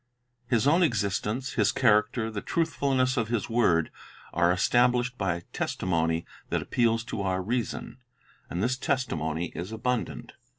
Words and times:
His 0.47 0.65
own 0.65 0.81
existence, 0.81 1.51
His 1.51 1.71
character, 1.71 2.31
the 2.31 2.41
truthfulness 2.41 3.17
of 3.17 3.27
His 3.27 3.51
word, 3.51 3.91
are 4.33 4.51
established 4.51 5.15
by 5.15 5.43
testimony 5.53 6.25
that 6.49 6.59
appeals 6.63 7.03
to 7.03 7.21
our 7.21 7.39
reason; 7.43 7.97
and 8.49 8.63
this 8.63 8.77
testimony 8.77 9.51
is 9.53 9.71
abundant. 9.71 10.31